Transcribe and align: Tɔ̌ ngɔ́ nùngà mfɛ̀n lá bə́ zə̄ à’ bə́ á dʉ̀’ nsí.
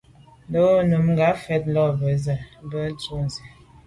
Tɔ̌ 0.51 0.63
ngɔ́ 0.69 0.85
nùngà 0.89 1.27
mfɛ̀n 1.37 1.63
lá 1.73 1.83
bə́ 1.99 2.13
zə̄ 2.23 2.37
à’ 2.59 2.61
bə́ 2.69 2.81
á 2.87 2.89
dʉ̀’ 3.01 3.19
nsí. 3.25 3.41